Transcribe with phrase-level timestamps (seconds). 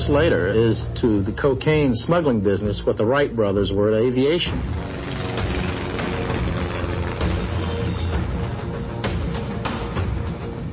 [0.00, 4.58] Carlos Lehder is to the cocaine smuggling business what the Wright brothers were to aviation.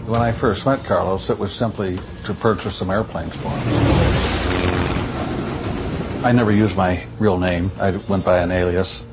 [0.07, 3.67] When I first met Carlos, it was simply to purchase some airplanes for him.
[6.23, 7.71] I never used my real name.
[7.77, 9.05] I went by an alias.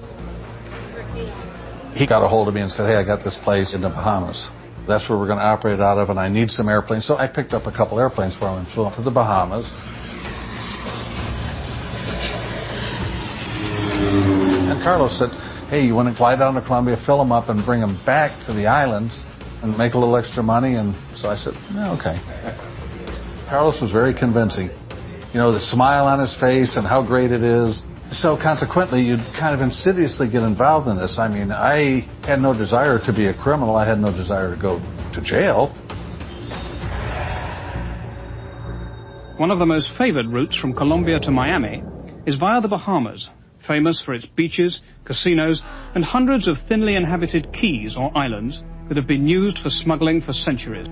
[1.95, 3.89] He got a hold of me and said, hey, I got this place in the
[3.89, 4.49] Bahamas.
[4.87, 7.07] That's where we're going to operate out of, and I need some airplanes.
[7.07, 9.67] So I picked up a couple airplanes for him and flew up to the Bahamas.
[14.85, 15.31] Carlos said,
[15.71, 18.37] hey, you want to fly down to Colombia, fill them up, and bring them back
[18.45, 19.19] to the islands
[19.63, 20.75] and make a little extra money?
[20.75, 22.21] And so I said, yeah, okay.
[23.49, 24.69] Carlos was very convincing.
[25.33, 27.83] You know, the smile on his face and how great it is.
[28.13, 31.19] So consequently, you'd kind of insidiously get involved in this.
[31.19, 33.77] I mean, I had no desire to be a criminal.
[33.77, 34.81] I had no desire to go
[35.15, 35.73] to jail.
[39.39, 41.83] One of the most favored routes from Colombia to Miami
[42.27, 43.31] is via the Bahamas,
[43.67, 45.63] famous for its beaches, casinos,
[45.95, 50.33] and hundreds of thinly inhabited keys or islands that have been used for smuggling for
[50.33, 50.89] centuries.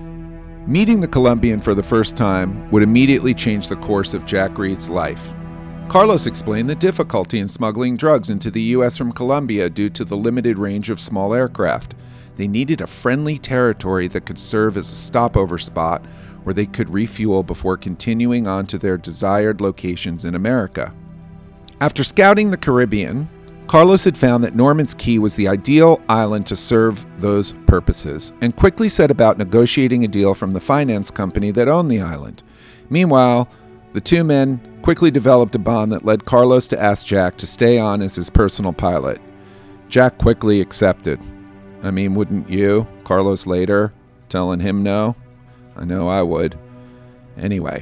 [0.67, 4.89] Meeting the Colombian for the first time would immediately change the course of Jack Reed's
[4.89, 5.33] life.
[5.89, 8.97] Carlos explained the difficulty in smuggling drugs into the U.S.
[8.97, 11.93] from Colombia due to the limited range of small aircraft.
[12.37, 16.03] They needed a friendly territory that could serve as a stopover spot
[16.43, 20.93] where they could refuel before continuing on to their desired locations in America.
[21.83, 23.27] After scouting the Caribbean,
[23.67, 28.55] Carlos had found that Norman's Cay was the ideal island to serve those purposes and
[28.55, 32.41] quickly set about negotiating a deal from the finance company that owned the island.
[32.89, 33.49] Meanwhile,
[33.91, 37.77] the two men quickly developed a bond that led Carlos to ask Jack to stay
[37.77, 39.19] on as his personal pilot.
[39.89, 41.19] Jack quickly accepted.
[41.81, 43.91] I mean, wouldn't you, Carlos Lehder,
[44.29, 45.17] telling him no?
[45.75, 46.55] I know I would.
[47.37, 47.81] Anyway,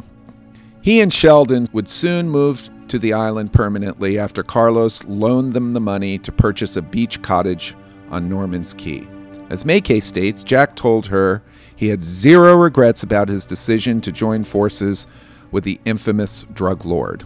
[0.81, 5.79] he and Sheldon would soon move to the island permanently after Carlos loaned them the
[5.79, 7.74] money to purchase a beach cottage
[8.09, 9.07] on Norman's Cay.
[9.50, 11.41] As MayCay states, Jack told her
[11.74, 15.07] he had zero regrets about his decision to join forces
[15.51, 17.24] with the infamous drug lord.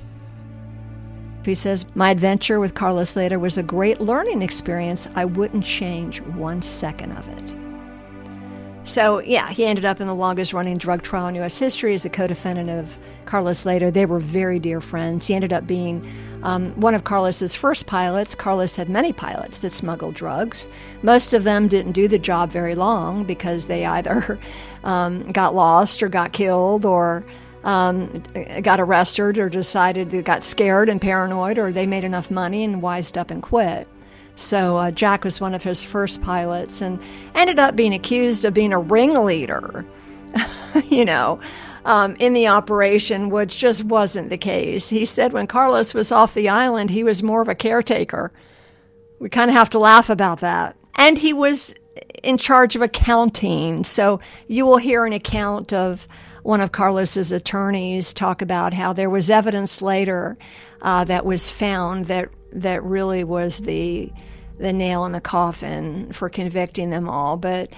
[1.43, 5.07] He says, My adventure with Carlos Lehder was a great learning experience.
[5.15, 7.64] I wouldn't change one second of it.
[8.85, 11.57] So, yeah, he ended up in the longest running drug trial in U.S.
[11.57, 13.91] history as a co defendant of Carlos Lehder.
[13.91, 15.25] They were very dear friends.
[15.25, 16.07] He ended up being
[16.43, 18.35] um, one of Carlos's first pilots.
[18.35, 20.69] Carlos had many pilots that smuggled drugs.
[21.01, 24.39] Most of them didn't do the job very long because they either
[24.83, 27.25] um, got lost or got killed or
[27.63, 28.23] um,
[28.61, 32.83] got arrested or decided they got scared and paranoid or they made enough money and
[32.83, 33.87] wised up and quit.
[34.35, 36.99] So uh, Jack was one of his first pilots and
[37.33, 39.85] ended up being accused of being a ringleader,
[40.85, 41.39] you know,
[41.85, 44.89] um, in the operation, which just wasn't the case.
[44.89, 48.31] He said when Carlos was off the island, he was more of a caretaker.
[49.19, 50.75] We kind of have to laugh about that.
[50.95, 51.73] And he was
[52.23, 53.83] in charge of accounting.
[53.83, 56.07] So you will hear an account of
[56.43, 60.37] one of Carlos's attorneys talk about how there was evidence later
[60.81, 64.11] uh, that was found that that really was the
[64.57, 67.35] the nail in the coffin for convicting them all.
[67.35, 67.71] But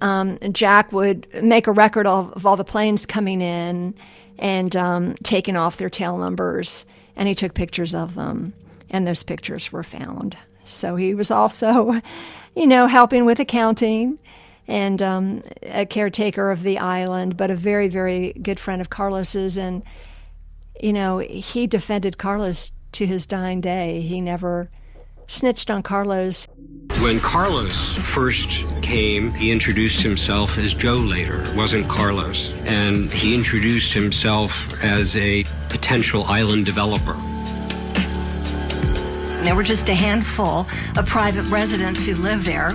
[0.00, 3.94] um, Jack would make a record of, of, all the planes coming in
[4.38, 6.84] and um, taking off their tail numbers,
[7.16, 8.52] and he took pictures of them,
[8.90, 10.36] and those pictures were found.
[10.64, 12.00] So he was also,
[12.56, 14.18] you know, helping with accounting
[14.66, 19.58] and um, a caretaker of the island, but a very, very good friend of Carlos's.
[19.58, 19.82] And,
[20.80, 24.00] you know, he defended Carlos to his dying day.
[24.00, 24.70] He never
[25.26, 26.46] snitched on Carlos.
[27.00, 31.44] When Carlos first came, he introduced himself as Joe Lehder.
[31.44, 32.50] it wasn't Carlos.
[32.66, 37.14] And he introduced himself as a potential island developer.
[39.42, 40.66] There were just a handful
[40.96, 42.70] of private residents who lived there.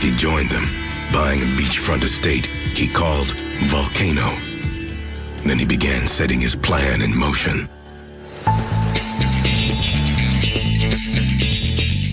[0.00, 0.64] He joined them,
[1.12, 3.30] buying a beachfront estate he called
[3.66, 4.34] Volcano.
[5.44, 7.68] Then he began setting his plan in motion.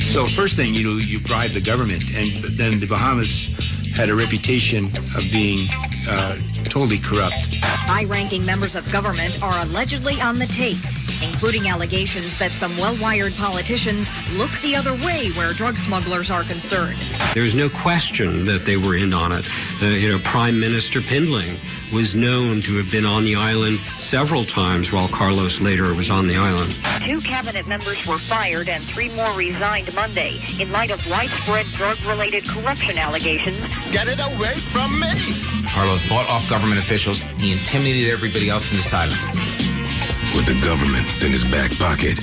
[0.01, 3.49] So first thing, you know, you bribe the government, and then the Bahamas
[3.93, 4.85] had a reputation
[5.15, 5.69] of being
[6.09, 7.35] uh, totally corrupt.
[7.63, 10.77] High-ranking members of government are allegedly on the tape
[11.21, 16.97] including allegations that some well-wired politicians look the other way where drug smugglers are concerned.
[17.33, 19.47] There's no question that they were in on it.
[19.81, 21.57] Uh, you know, Prime Minister Pindling
[21.93, 26.27] was known to have been on the island several times while Carlos Lehder was on
[26.27, 26.73] the island.
[27.03, 32.47] Two cabinet members were fired and three more resigned Monday in light of widespread drug-related
[32.47, 33.59] corruption allegations.
[33.91, 35.09] Get it away from me!
[35.67, 37.19] Carlos bought off government officials.
[37.37, 39.68] He intimidated everybody else into silence.
[40.39, 42.17] With the government in his back pocket,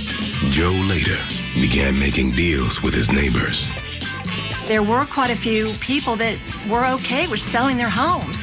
[0.49, 1.21] Joe Lehder
[1.61, 3.69] began making deals with his neighbors.
[4.67, 8.39] There were quite a few people that were okay with selling their homes.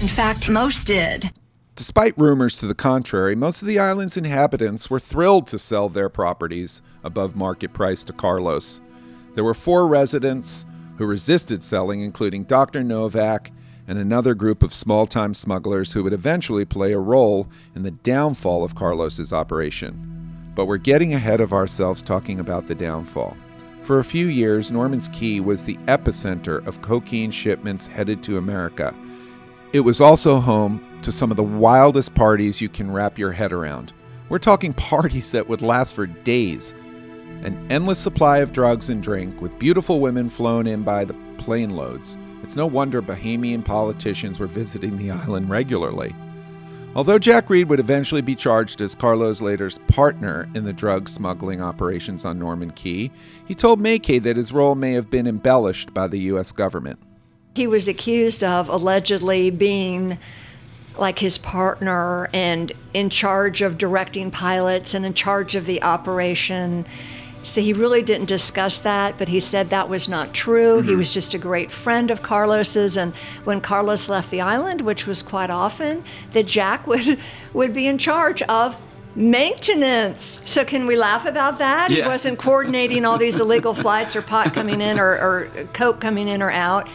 [0.00, 1.30] In fact, most did.
[1.74, 6.08] Despite rumors to the contrary, most of the island's inhabitants were thrilled to sell their
[6.08, 8.80] properties above market price to Carlos.
[9.34, 10.64] There were four residents
[10.96, 12.82] who resisted selling, including Dr.
[12.82, 13.52] Novak
[13.88, 17.90] and another group of small time smugglers who would eventually play a role in the
[17.90, 20.52] downfall of Carlos's operation.
[20.54, 23.36] But we're getting ahead of ourselves talking about the downfall.
[23.82, 28.92] For a few years, Norman's Cay was the epicenter of cocaine shipments headed to America.
[29.72, 33.52] It was also home to some of the wildest parties you can wrap your head
[33.52, 33.92] around.
[34.28, 36.74] We're talking parties that would last for days.
[37.44, 41.70] An endless supply of drugs and drink, with beautiful women flown in by the plane
[41.70, 42.18] loads.
[42.46, 46.14] It's no wonder Bahamian politicians were visiting the island regularly.
[46.94, 51.60] Although Jack Reed would eventually be charged as Carlos Lehder's partner in the drug smuggling
[51.60, 53.10] operations on Norman Cay,
[53.48, 56.52] he told MayCay that his role may have been embellished by the U.S.
[56.52, 57.00] government.
[57.56, 60.16] He was accused of allegedly being
[60.96, 66.86] like his partner and in charge of directing pilots and in charge of the operation.
[67.46, 70.78] So he really didn't discuss that, but he said that was not true.
[70.78, 70.88] Mm-hmm.
[70.88, 73.14] He was just a great friend of Carlos's, and
[73.44, 76.02] when Carlos left the island, which was quite often,
[76.32, 77.18] that Jack would
[77.52, 78.76] would be in charge of
[79.14, 80.40] maintenance.
[80.44, 81.90] So can we laugh about that?
[81.90, 82.02] Yeah.
[82.02, 86.28] He wasn't coordinating all these illegal flights or pot coming in or, or coke coming
[86.28, 86.88] in or out.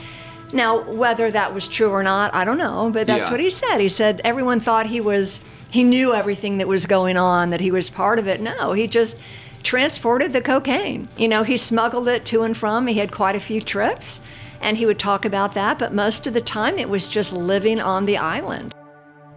[0.53, 3.31] Now, whether that was true or not, I don't know, but that's yeah.
[3.31, 3.77] what he said.
[3.79, 5.39] He said everyone thought he was
[5.69, 8.41] he knew everything that was going on, that he was part of it.
[8.41, 9.17] No, he just
[9.61, 11.07] transported the cocaine.
[11.17, 12.87] You know, he smuggled it to and from.
[12.87, 14.21] He had quite a few trips,
[14.61, 17.79] and he would talk about that, but most of the time it was just living
[17.79, 18.73] on the island.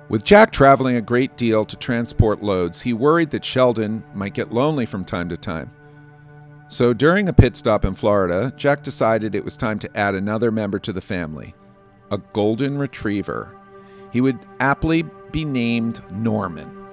[0.09, 4.53] With Jack traveling a great deal to transport loads, he worried that Sheldon might get
[4.53, 5.71] lonely from time to time.
[6.69, 10.51] So during a pit stop in Florida, Jack decided it was time to add another
[10.51, 11.55] member to the family
[12.11, 13.57] a golden retriever.
[14.13, 16.84] He would aptly be named Norman.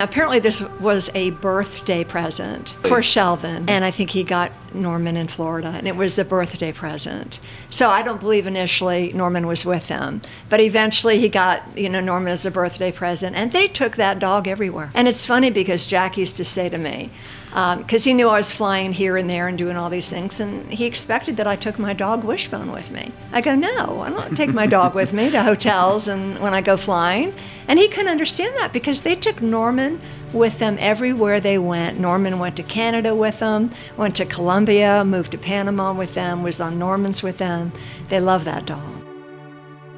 [0.00, 5.26] Apparently, this was a birthday present for Sheldon, and I think he got Norman in
[5.26, 7.40] Florida, and it was a birthday present.
[7.68, 12.00] So I don't believe initially Norman was with him, but eventually he got you know
[12.00, 14.90] Norman as a birthday present, and they took that dog everywhere.
[14.94, 17.10] And it's funny because Jack used to say to me,
[17.48, 20.38] because um, he knew I was flying here and there and doing all these things,
[20.38, 23.10] and he expected that I took my dog Wishbone with me.
[23.32, 26.60] I go, no, I don't take my dog with me to hotels and when I
[26.60, 27.34] go flying.
[27.66, 29.87] And he couldn't understand that because they took Norman
[30.32, 31.98] with them everywhere they went.
[31.98, 36.60] Norman went to Canada with them, went to Colombia, moved to Panama with them, was
[36.60, 37.72] on Norman's with them.
[38.08, 39.04] They love that dog.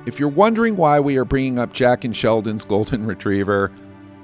[0.06, 3.70] If you're wondering why we are bringing up Jack and Sheldon's Golden Retriever,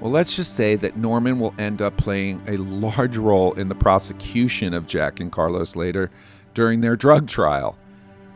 [0.00, 3.74] well, let's just say that Norman will end up playing a large role in the
[3.74, 6.10] prosecution of Jack and Carlos Lehder
[6.54, 7.78] during their drug trial.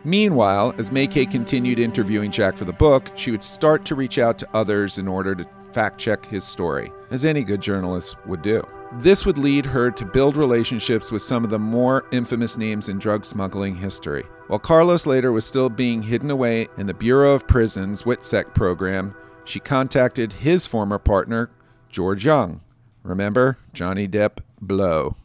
[0.05, 4.38] Meanwhile, as MayCay continued interviewing Jack for the book, she would start to reach out
[4.38, 8.67] to others in order to fact check his story, as any good journalist would do.
[8.94, 12.98] This would lead her to build relationships with some of the more infamous names in
[12.98, 14.24] drug smuggling history.
[14.48, 19.15] While Carlos Lehder was still being hidden away in the Bureau of Prisons WITSEC program,
[19.44, 21.50] she contacted his former partner,
[21.89, 22.60] George Jung.
[23.05, 25.17] Remember Johnny Depp Blow.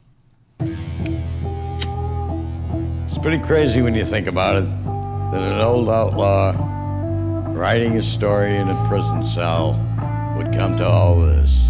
[0.59, 0.77] It's
[3.17, 6.53] pretty crazy when you think about it that an old outlaw
[7.51, 9.73] writing his story in a prison cell
[10.35, 11.69] would come to all this.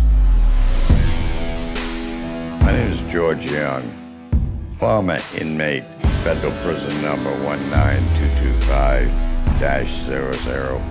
[2.62, 3.84] My name is George Jung,
[4.80, 5.84] former inmate,
[6.24, 9.12] federal prison number 19225
[9.60, 10.82] 004.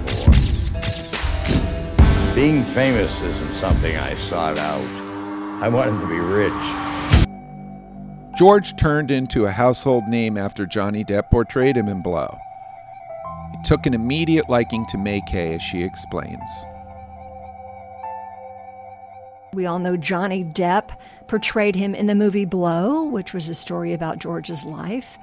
[2.34, 4.86] Being famous isn't something I sought out.
[5.60, 6.52] I wanted to be rich.
[8.36, 12.38] George turned into a household name after Johnny Depp portrayed him in Blow.
[13.52, 16.66] He took an immediate liking to MayCay, as she explains.
[19.54, 20.96] We all know Johnny Depp
[21.28, 25.18] portrayed him in the movie Blow, which was a story about George's life.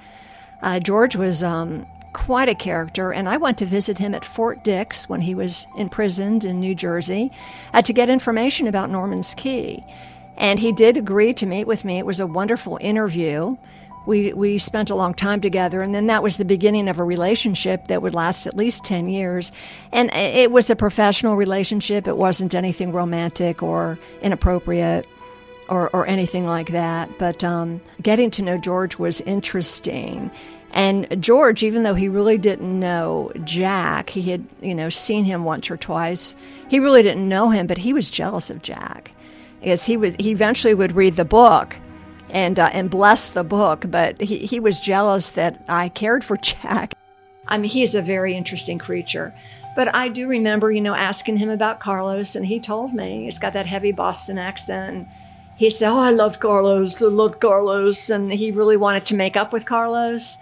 [0.61, 4.63] Uh, George was um, quite a character, and I went to visit him at Fort
[4.63, 7.31] Dix when he was imprisoned in New Jersey
[7.73, 9.85] uh, to get information about Norman's Cay.
[10.37, 11.99] And he did agree to meet with me.
[11.99, 13.57] It was a wonderful interview.
[14.05, 17.03] We, we spent a long time together, and then that was the beginning of a
[17.03, 19.51] relationship that would last at least 10 years.
[19.91, 25.07] And it was a professional relationship, it wasn't anything romantic or inappropriate.
[25.69, 27.17] Or, or anything like that.
[27.17, 30.29] But um, getting to know George was interesting
[30.71, 35.43] And George, even though he really didn't know Jack, he had, you know, seen him
[35.43, 36.35] once or twice.
[36.69, 39.11] He really didn't know him, but he was jealous of Jack.
[39.59, 41.75] Because he would he eventually would read the book
[42.31, 46.37] and uh, and bless the book, but he, he was jealous that I cared for
[46.41, 46.93] Jack.
[47.47, 49.33] I mean, he's a very interesting creature.
[49.75, 53.39] But I do remember, you know, asking him about Carlos, and he told me it's
[53.39, 55.07] got that heavy Boston accent.
[55.55, 57.01] He said, "Oh, I loved Carlos.
[57.01, 60.37] I loved Carlos," and he really wanted to make up with Carlos.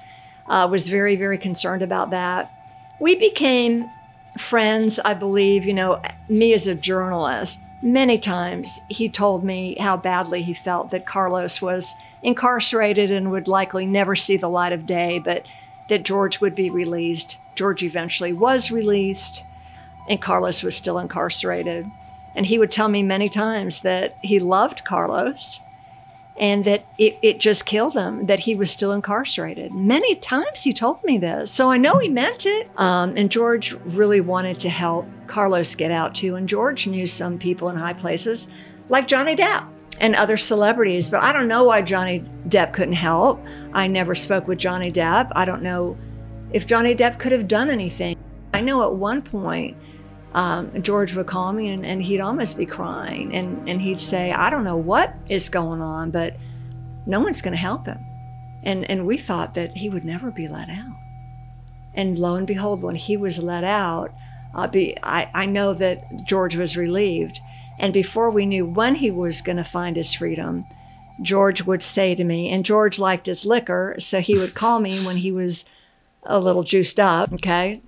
[0.47, 2.51] Uh, was very, very concerned about that.
[2.99, 3.85] We became
[4.37, 5.65] friends, I believe.
[5.65, 7.59] You know, me as a journalist.
[7.81, 13.47] Many times he told me how badly he felt that Carlos was incarcerated and would
[13.47, 15.45] likely never see the light of day, but
[15.87, 17.37] that George would be released.
[17.55, 19.45] George eventually was released,
[20.09, 21.89] and Carlos was still incarcerated.
[22.35, 25.61] And he would tell me many times that he loved Carlos
[26.39, 29.73] and that it, it just killed him that he was still incarcerated.
[29.73, 31.51] Many times he told me this.
[31.51, 32.69] So I know he meant it.
[32.77, 36.35] Um, and George really wanted to help Carlos get out too.
[36.35, 38.47] And George knew some people in high places
[38.87, 39.67] like Johnny Depp
[39.99, 41.09] and other celebrities.
[41.09, 43.43] But I don't know why Johnny Depp couldn't help.
[43.73, 45.31] I never spoke with Johnny Depp.
[45.35, 45.97] I don't know
[46.53, 48.15] if Johnny Depp could have done anything.
[48.53, 49.75] I know at one point,
[50.33, 53.33] um, George would call me and, and he'd almost be crying.
[53.33, 56.37] And, and he'd say, I don't know what is going on, but
[57.05, 57.99] no one's going to help him.
[58.63, 60.95] And, and we thought that he would never be let out.
[61.95, 64.13] And lo and behold, when he was let out,
[64.53, 67.39] uh, be, I, I know that George was relieved.
[67.79, 70.65] And before we knew when he was going to find his freedom,
[71.21, 75.03] George would say to me, and George liked his liquor, so he would call me
[75.05, 75.65] when he was
[76.23, 77.81] a little juiced up, okay?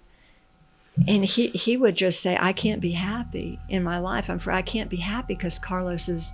[1.07, 4.29] And he, he would just say, I can't be happy in my life.
[4.29, 6.33] I'm afraid I can't be happy because Carlos is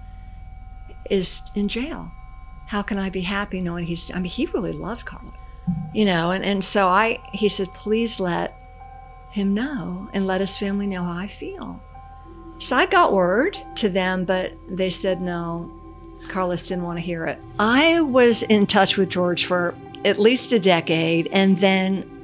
[1.10, 2.12] is in jail.
[2.66, 5.34] How can I be happy knowing he's I mean, he really loved Carlos.
[5.94, 8.54] You know, and, and so I he said, please let
[9.32, 11.82] him know and let his family know how I feel.
[12.60, 15.72] So I got word to them, but they said no.
[16.28, 17.40] Carlos didn't want to hear it.
[17.60, 22.17] I was in touch with George for at least a decade, and then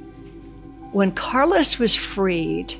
[0.94, 2.74] when Carlos was freed,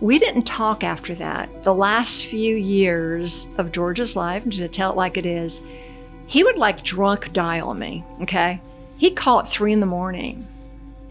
[0.00, 1.62] we didn't talk after that.
[1.62, 5.60] The last few years of George's life, to tell it like it is,
[6.26, 8.62] he would like drunk dial me, okay?
[8.96, 10.46] He'd call at three in the morning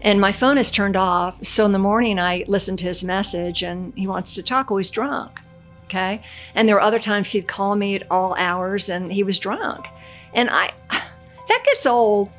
[0.02, 1.44] and my phone is turned off.
[1.44, 4.70] So in the morning, I listen to his message and he wants to talk.
[4.70, 5.38] Oh, he's drunk.
[5.84, 6.22] Okay.
[6.54, 9.86] And there were other times he'd call me at all hours and he was drunk.
[10.32, 12.30] And I, that gets old.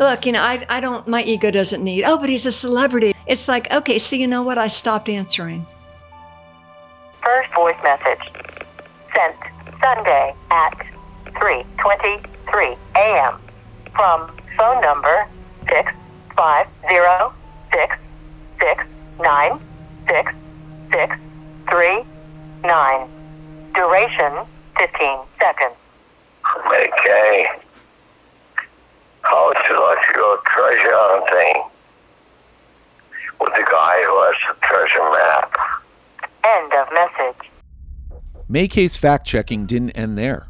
[0.00, 3.12] Look, you know, I, I don't, my ego doesn't need, oh, but he's a celebrity.
[3.26, 4.58] It's like, okay, so you know what?
[4.58, 5.66] I stopped answering.
[7.22, 8.32] First voice message
[9.14, 9.36] sent
[9.80, 10.86] Sunday at
[11.26, 13.38] 3.23 a.m.
[13.94, 15.28] from phone number
[15.68, 15.92] 6
[16.40, 17.34] five zero
[17.70, 17.96] six
[18.58, 18.82] six
[19.20, 19.60] nine
[20.08, 20.32] six
[20.90, 21.14] six
[21.68, 22.02] three
[22.64, 23.08] nine.
[23.74, 24.46] Duration
[24.78, 25.76] fifteen seconds.
[26.66, 27.59] Okay.
[30.30, 31.62] How would you like to go treasure hunting
[33.40, 35.50] with the guy who has the treasure map?
[36.44, 37.50] End of message.
[38.48, 40.46] MayCay's fact checking didn't end there.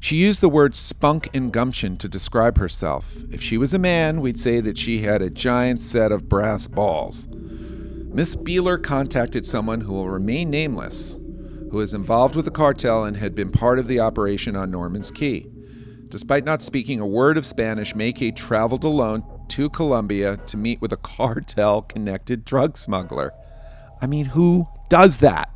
[0.00, 3.24] She used the words spunk and gumption to describe herself.
[3.30, 6.68] If she was a man, we'd say that she had a giant set of brass
[6.68, 7.26] balls.
[7.28, 11.18] Miss Beeler contacted someone who will remain nameless,
[11.70, 15.10] who is involved with the cartel and had been part of the operation on Norman's
[15.10, 15.46] Cay.
[16.08, 20.92] Despite not speaking a word of Spanish, MayCay traveled alone to Colombia to meet with
[20.92, 23.32] a cartel connected drug smuggler.
[24.00, 25.50] I mean, who does that?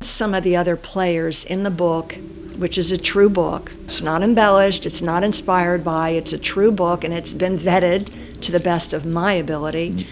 [0.00, 2.16] Some of the other players in the book
[2.60, 3.72] which is a true book.
[3.84, 8.40] It's not embellished, it's not inspired by, it's a true book, and it's been vetted
[8.42, 10.06] to the best of my ability.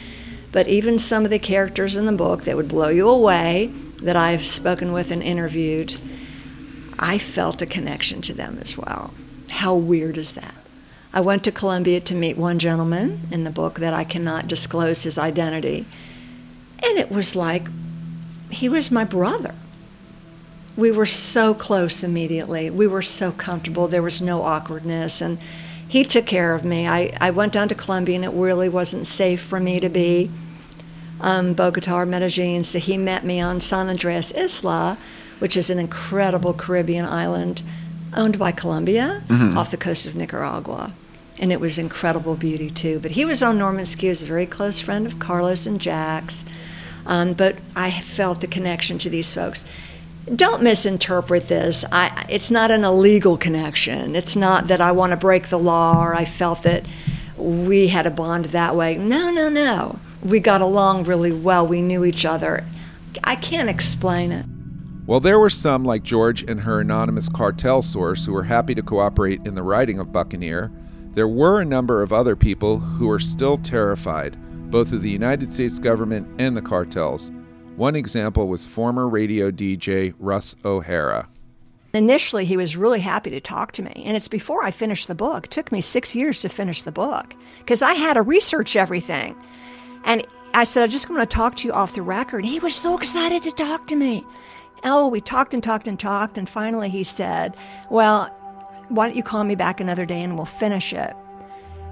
[0.51, 3.67] But even some of the characters in the book that would blow you away,
[4.01, 5.97] that I've spoken with and interviewed,
[6.99, 9.13] I felt a connection to them as well.
[9.51, 10.55] How weird is that?
[11.13, 15.05] I went to Colombia to meet one gentleman in the book that I cannot disclose
[15.05, 15.87] his identity.
[16.83, 17.69] And it was like
[18.51, 19.55] he was my brother
[20.79, 22.71] we were so close immediately.
[22.71, 23.89] We were so comfortable.
[23.89, 25.21] There was no awkwardness.
[25.21, 25.39] And
[25.89, 26.87] he took care of me.
[26.87, 30.31] I, I went down to Colombia and it really wasn't safe for me to be
[31.21, 32.63] um, Bogota or Medellin.
[32.63, 34.97] So he met me on San Andreas Isla,
[35.41, 37.65] which is an incredible Caribbean island
[38.19, 39.57] owned by Colombia mm-hmm.
[39.57, 40.93] off the coast of Nicaragua.
[41.39, 42.99] And it was incredible beauty too.
[42.99, 46.45] But he was on Norman's Cay, was a very close friend of Carlos and Jack's.
[47.07, 49.65] Um, but I felt the connection to these folks
[50.35, 51.85] don't misinterpret this.
[51.91, 54.15] I, it's not an illegal connection.
[54.15, 56.85] It's not that I want to break the law or I felt that
[57.37, 58.95] we had a bond that way.
[58.95, 59.99] No, no, no.
[60.23, 61.67] We got along really well.
[61.67, 62.65] We knew each other.
[63.25, 64.45] I can't explain it.
[65.09, 68.83] While there were some, like George and her anonymous cartel source, who were happy to
[68.83, 70.71] cooperate in the writing of Buccaneer,
[71.15, 74.37] there were a number of other people who were still terrified,
[74.71, 77.31] both of the United States government and the cartels.
[77.77, 81.27] One example was former radio DJ Russ O'Hara.
[81.95, 84.03] Initially, he was really happy to talk to me.
[84.05, 85.47] And it's before I finished the book.
[85.47, 89.35] It took me six years to finish the book because I had to research everything.
[90.05, 90.23] And
[90.53, 92.45] I said, I just want to talk to you off the record.
[92.45, 94.27] He was so excited to talk to me.
[94.85, 96.39] Oh, we talked and talked and talked.
[96.39, 97.57] And finally, he said,
[97.91, 98.27] Well,
[98.89, 101.15] why don't you call me back another day and we'll finish it?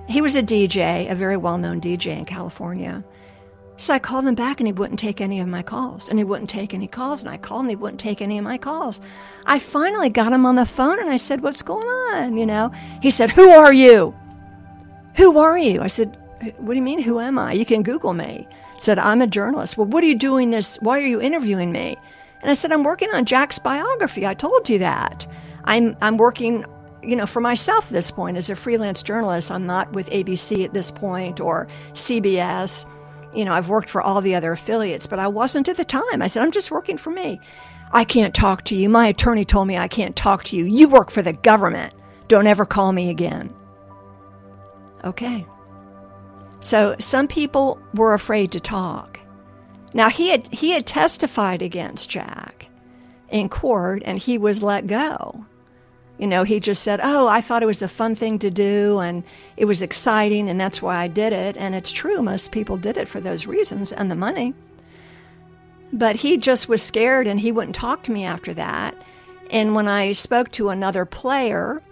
[0.09, 3.05] He was a DJ, a very well known DJ in California.
[3.79, 6.09] So I called him back and he wouldn't take any of my calls.
[6.09, 7.21] And he wouldn't take any calls.
[7.21, 9.01] And I called him, he wouldn't take any of my calls.
[9.45, 12.37] I finally got him on the phone and I said, What's going on?
[12.37, 12.73] You know?
[13.03, 14.15] He said, Who are you?
[15.17, 15.83] Who are you?
[15.83, 16.17] I said,
[16.59, 17.53] What do you mean, who am I?
[17.53, 18.49] You can Google me.
[18.79, 19.77] Said, I'm a journalist.
[19.77, 20.77] Well, what are you doing this?
[20.81, 21.97] Why are you interviewing me?
[22.47, 24.25] And I said, I'm working on Jack's biography.
[24.25, 25.27] I told you that.
[25.65, 26.65] I'm I'm working
[27.03, 30.65] you know, for myself at this point as a freelance journalist, I'm not with ABC
[30.65, 32.87] at this point or CBS
[33.35, 36.23] you know, I've worked for all the other affiliates, but I wasn't at the time.
[36.23, 37.41] I said, I'm just working for me.
[37.93, 38.89] I can't talk to you.
[38.89, 40.65] My attorney told me I can't talk to you.
[40.65, 41.95] You work for the government.
[42.29, 43.53] Don't ever call me again.
[45.05, 45.47] Okay.
[46.61, 49.21] So some people were afraid to talk.
[49.95, 52.69] Now he had he had testified against Jack
[53.29, 55.45] in court and he was let go.
[56.19, 59.01] You know, he just said, Oh, I thought it was a fun thing to do
[59.01, 59.23] and
[59.57, 61.57] it was exciting and that's why I did it.
[61.57, 64.55] And it's true, most people did it for those reasons and the money.
[65.93, 68.97] But he just was scared and he wouldn't talk to me after that.
[69.51, 71.83] And when I spoke to another player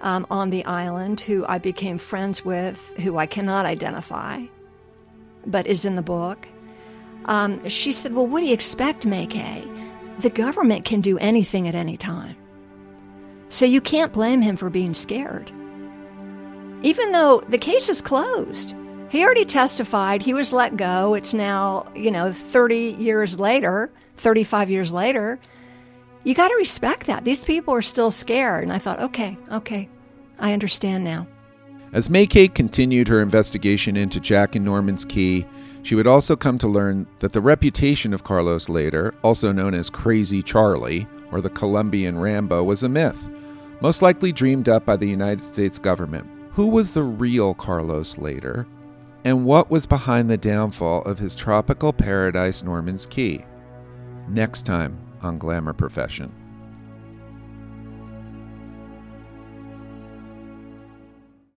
[0.00, 4.44] um, on the island who I became friends with, who I cannot identify,
[5.46, 6.46] but is in the book,
[7.26, 10.20] um, she said, Well, what do you expect, MayCay?
[10.20, 12.36] The government can do anything at any time.
[13.50, 15.52] So you can't blame him for being scared.
[16.82, 18.74] Even though the case is closed,
[19.10, 21.14] he already testified, he was let go.
[21.14, 25.38] It's now, you know, 30 years later, 35 years later.
[26.24, 27.24] You got to respect that.
[27.24, 28.64] These people are still scared.
[28.64, 29.88] And I thought, okay, okay,
[30.38, 31.26] I understand now.
[31.92, 35.46] As MayCay continued her investigation into Jack and Norman's Cay,
[35.88, 39.88] she would also come to learn that the reputation of Carlos Lehder, also known as
[39.88, 43.30] Crazy Charlie or the Colombian Rambo, was a myth
[43.80, 46.28] most likely dreamed up by the United States government.
[46.50, 48.66] Who was the real Carlos Lehder?
[49.24, 53.46] And what was behind the downfall of his tropical paradise, Norman's Cay?
[54.28, 56.30] Next time on Glamour Profession.